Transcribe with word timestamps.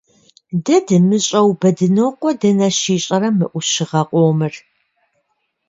Дэ 0.63 0.75
дымыщӀэу, 0.85 1.49
Бэдынокъуэ 1.59 2.31
дэнэ 2.39 2.67
щищӀэрэ 2.79 3.29
мы 3.37 3.45
Ӏущыгъэ 3.51 4.01
къомыр? 4.09 4.53